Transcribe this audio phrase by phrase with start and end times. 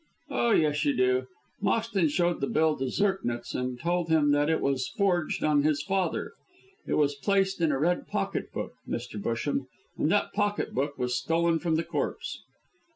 [0.31, 1.27] "Oh, yes, you do.
[1.61, 5.83] Moxton showed the bill to Zirknitz and told him that it was forged on his
[5.83, 6.33] father.
[6.87, 9.21] It was placed in a red pocket book, Mr.
[9.21, 9.67] Busham,
[9.99, 12.41] and that pocket book was stolen from the corpse."